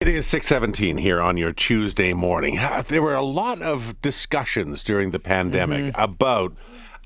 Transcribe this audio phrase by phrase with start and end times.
[0.00, 2.58] It is 617 here on your Tuesday morning.
[2.88, 6.00] There were a lot of discussions during the pandemic mm-hmm.
[6.00, 6.56] about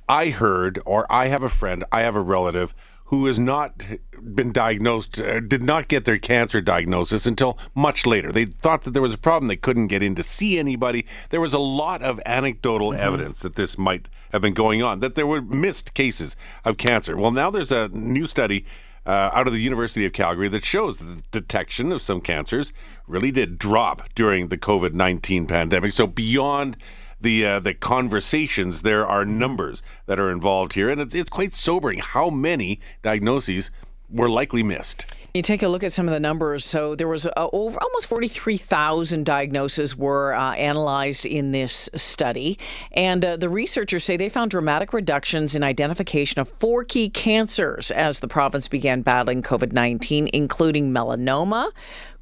[0.09, 2.73] I heard or I have a friend, I have a relative
[3.07, 3.83] who has not
[4.23, 8.31] been diagnosed, uh, did not get their cancer diagnosis until much later.
[8.31, 9.49] They thought that there was a problem.
[9.49, 11.05] They couldn't get in to see anybody.
[11.31, 13.03] There was a lot of anecdotal mm-hmm.
[13.03, 17.17] evidence that this might have been going on, that there were missed cases of cancer.
[17.17, 18.65] Well, now there's a new study
[19.07, 22.73] uh, out of the University of Calgary that shows the detection of some cancers
[23.07, 25.93] really did drop during the COVID 19 pandemic.
[25.93, 26.77] So, beyond
[27.21, 31.55] the uh, the conversations, there are numbers that are involved here, and it's, it's quite
[31.55, 33.71] sobering how many diagnoses
[34.11, 35.07] were likely missed.
[35.35, 36.65] You take a look at some of the numbers.
[36.65, 42.57] So there was uh, over almost 43,000 diagnoses were uh, analyzed in this study,
[42.93, 47.91] and uh, the researchers say they found dramatic reductions in identification of four key cancers
[47.91, 51.73] as the province began battling COVID-19, including melanoma,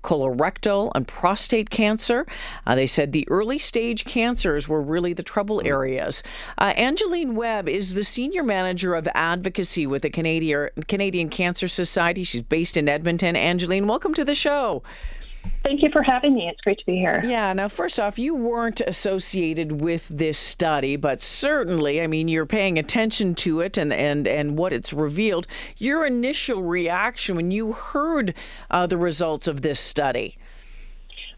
[0.03, 2.27] colorectal and prostate cancer.
[2.67, 6.23] Uh, they said the early stage cancers were really the trouble areas.
[6.59, 12.25] Uh, Angeline Webb is the senior manager of advocacy with the Canadian Canadian Cancer Society.
[12.25, 13.37] She's based in Edmonton.
[13.37, 14.83] Angeline, welcome to the show.
[15.63, 16.49] Thank you for having me.
[16.49, 17.23] It's great to be here.
[17.25, 17.53] Yeah.
[17.53, 22.79] Now, first off, you weren't associated with this study, but certainly, I mean, you're paying
[22.79, 25.47] attention to it and and and what it's revealed.
[25.77, 28.35] Your initial reaction when you heard
[28.71, 30.37] uh, the results of this study.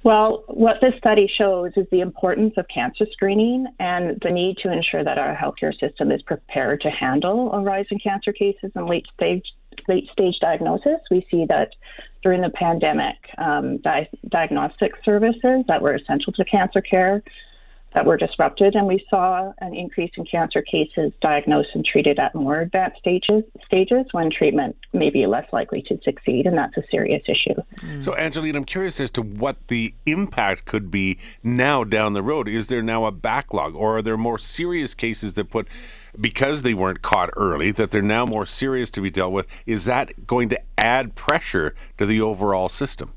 [0.04, 4.70] Well, what this study shows is the importance of cancer screening and the need to
[4.70, 8.86] ensure that our healthcare system is prepared to handle a rise in cancer cases and
[8.86, 9.44] late stage
[9.88, 11.00] late stage diagnosis.
[11.10, 11.70] We see that
[12.24, 17.22] during the pandemic, um, di- diagnostic services that were essential to cancer care
[17.94, 22.34] that were disrupted, and we saw an increase in cancer cases diagnosed and treated at
[22.34, 26.82] more advanced stages, stages when treatment may be less likely to succeed, and that's a
[26.90, 27.54] serious issue.
[28.00, 32.48] So, Angelina, I'm curious as to what the impact could be now down the road.
[32.48, 35.68] Is there now a backlog, or are there more serious cases that put
[36.20, 39.46] because they weren't caught early, that they're now more serious to be dealt with.
[39.66, 43.12] Is that going to add pressure to the overall system?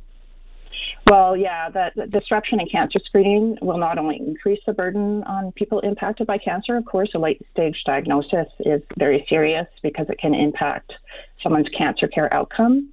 [1.06, 5.54] Well, yeah, the, the, disruption in cancer screening will not only increase the burden on
[5.54, 10.20] people impacted by cancer, of course, a late stage diagnosis is very serious because it
[10.20, 10.92] can impact
[11.42, 12.90] someone's cancer care outcome.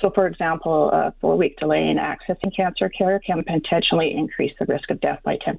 [0.00, 4.66] So, for example, a four week delay in accessing cancer care can potentially increase the
[4.66, 5.56] risk of death by 10%.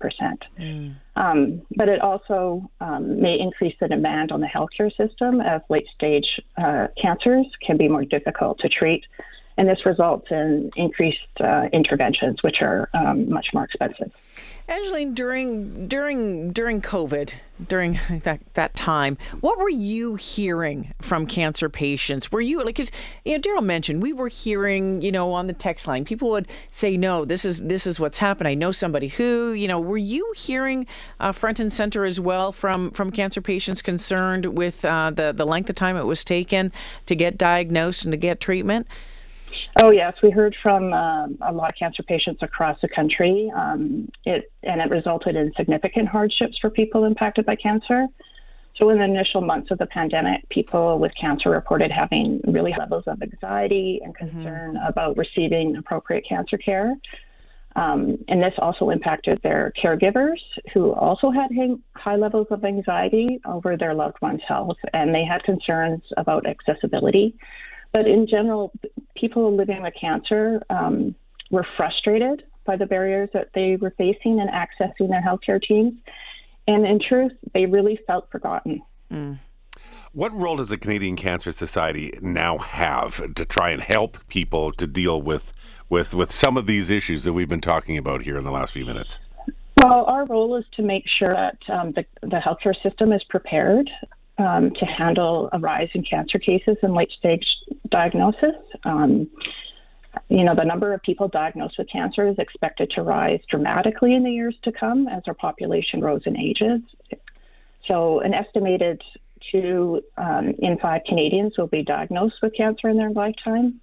[0.58, 0.96] Mm.
[1.18, 5.88] Um, but it also um, may increase the demand on the healthcare system as late
[5.94, 9.04] stage uh, cancers can be more difficult to treat
[9.60, 14.10] and this results in increased uh, interventions, which are um, much more expensive.
[14.70, 17.34] Angeline, during during during COVID,
[17.68, 22.32] during that that time, what were you hearing from cancer patients?
[22.32, 22.90] Were you like, because
[23.26, 26.48] you know, Daryl mentioned we were hearing, you know, on the text line, people would
[26.72, 29.98] say, "No, this is this is what's happened." I know somebody who, you know, were
[29.98, 30.88] you hearing
[31.20, 35.46] uh, front and center as well from from cancer patients concerned with uh, the the
[35.46, 36.72] length of time it was taken
[37.08, 38.88] to get diagnosed and to get treatment?
[39.82, 43.52] Oh yes, we heard from um, a lot of cancer patients across the country.
[43.56, 48.08] Um, it and it resulted in significant hardships for people impacted by cancer.
[48.76, 52.84] So in the initial months of the pandemic, people with cancer reported having really high
[52.84, 54.30] levels of anxiety and mm-hmm.
[54.30, 54.88] concern mm-hmm.
[54.88, 56.96] about receiving appropriate cancer care.
[57.76, 60.40] Um, and this also impacted their caregivers,
[60.74, 61.50] who also had
[61.96, 67.36] high levels of anxiety over their loved one's health, and they had concerns about accessibility.
[67.92, 68.72] But in general,
[69.20, 71.16] people living with cancer um,
[71.52, 75.94] were frustrated by the barriers that they were facing in accessing their healthcare teams.
[76.68, 78.82] And in truth, they really felt forgotten.
[79.12, 79.40] Mm.
[80.12, 84.88] What role does the Canadian Cancer Society now have to try and help people to
[84.88, 85.54] deal with,
[85.88, 88.74] with, with some of these issues that we've been talking about here in the last
[88.74, 89.20] few minutes?
[89.78, 93.90] Well, our role is to make sure that um, the, the healthcare system is prepared
[94.38, 97.46] um, to handle a rise in cancer cases and late stage
[97.90, 98.56] diagnosis.
[98.84, 99.30] Um,
[100.28, 104.24] you know, the number of people diagnosed with cancer is expected to rise dramatically in
[104.24, 106.82] the years to come as our population grows and ages.
[107.88, 109.02] So, an estimated
[109.52, 113.80] two um, in five Canadians will be diagnosed with cancer in their lifetime.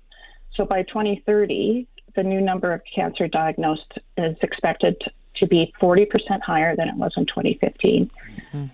[0.55, 4.97] So, by 2030, the new number of cancer diagnosed is expected
[5.37, 6.07] to be 40%
[6.45, 8.11] higher than it was in 2015.
[8.55, 8.65] Mm-hmm.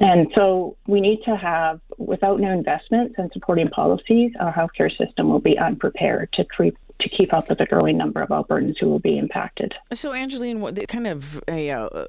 [0.00, 5.28] And so we need to have, without new investments and supporting policies, our healthcare system
[5.28, 8.88] will be unprepared to treat to keep up with the growing number of Albertans who
[8.88, 9.74] will be impacted.
[9.92, 12.06] So, Angeline, what kind of uh,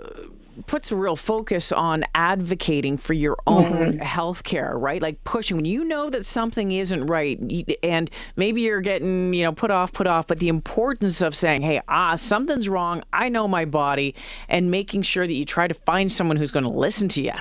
[0.67, 3.99] puts a real focus on advocating for your own mm-hmm.
[3.99, 5.01] health care, right?
[5.01, 7.39] Like pushing when you know that something isn't right,
[7.83, 11.61] and maybe you're getting you know put off, put off, but the importance of saying,
[11.61, 13.03] "Hey, ah, something's wrong.
[13.11, 14.15] I know my body,"
[14.47, 17.33] and making sure that you try to find someone who's going to listen to you.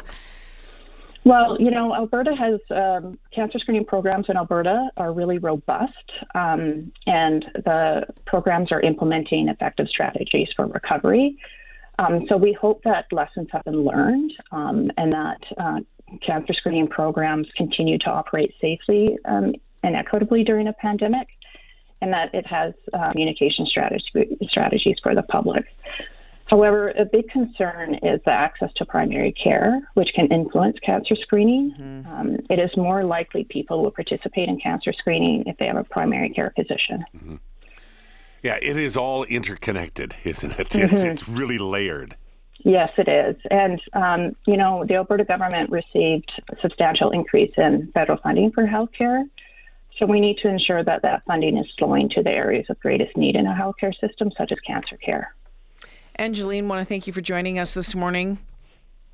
[1.24, 6.92] Well, you know, Alberta has um, cancer screening programs in Alberta are really robust, um,
[7.06, 11.38] and the programs are implementing effective strategies for recovery.
[11.98, 15.80] Um, so we hope that lessons have been learned um, and that uh,
[16.20, 21.28] cancer screening programs continue to operate safely um, and equitably during a pandemic,
[22.02, 25.64] and that it has uh, communication strategy, strategies for the public.
[26.46, 31.74] However, a big concern is the access to primary care, which can influence cancer screening.
[31.78, 32.12] Mm-hmm.
[32.12, 35.84] Um, it is more likely people will participate in cancer screening if they have a
[35.84, 37.04] primary care physician.
[37.16, 37.36] Mm-hmm.
[38.42, 40.68] Yeah, it is all interconnected, isn't it?
[40.68, 40.94] Mm-hmm.
[40.94, 42.14] It's, it's really layered.
[42.58, 43.36] Yes, it is.
[43.50, 48.66] And, um, you know, the Alberta government received a substantial increase in federal funding for
[48.66, 49.22] healthcare.
[49.98, 53.16] So we need to ensure that that funding is flowing to the areas of greatest
[53.16, 55.34] need in a healthcare system, such as cancer care.
[56.16, 58.38] Angeline, want to thank you for joining us this morning.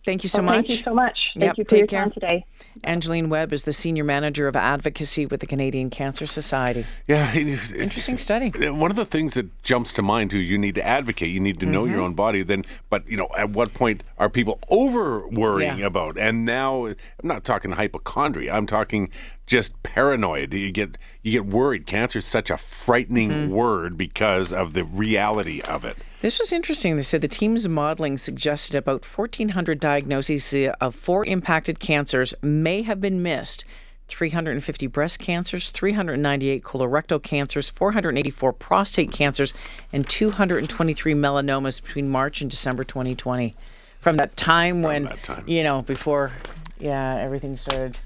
[0.07, 0.67] Thank you so much.
[0.67, 1.19] Thank you so much.
[1.35, 2.01] Thank yep, you for your care.
[2.01, 2.47] time today.
[2.85, 6.87] Angeline Webb is the Senior Manager of Advocacy with the Canadian Cancer Society.
[7.07, 7.35] Yeah.
[7.35, 8.51] Interesting study.
[8.71, 11.29] One of the things that jumps to mind, too, you need to advocate.
[11.29, 11.93] You need to know mm-hmm.
[11.93, 12.43] your own body.
[12.43, 15.87] Then, But, you know, at what point are people over worrying yeah.
[15.87, 16.17] about?
[16.17, 18.55] And now, I'm not talking hypochondria.
[18.55, 19.11] I'm talking
[19.47, 20.55] just paranoid.
[20.55, 21.85] You get you get worried.
[21.85, 23.53] Cancer is such a frightening mm-hmm.
[23.53, 25.99] word because of the reality of it.
[26.21, 26.97] This was interesting.
[26.97, 33.01] They said the team's modeling suggested about 1,400 diagnoses of four impacted cancers may have
[33.01, 33.65] been missed.
[34.09, 39.55] 350 breast cancers, 398 colorectal cancers, 484 prostate cancers,
[39.93, 43.55] and 223 melanomas between March and December 2020.
[44.01, 45.45] From that time From when, that time.
[45.47, 46.33] you know, before,
[46.79, 47.99] yeah, everything started,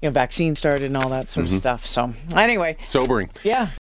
[0.00, 1.54] you know, vaccine started and all that sort mm-hmm.
[1.54, 1.86] of stuff.
[1.86, 2.76] So, anyway.
[2.90, 3.30] Sobering.
[3.44, 3.70] Yeah.